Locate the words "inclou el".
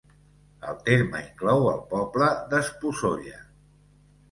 1.25-1.85